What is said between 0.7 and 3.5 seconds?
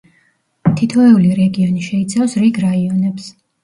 თითოეული რეგიონი შეიცავს რიგ რაიონებს.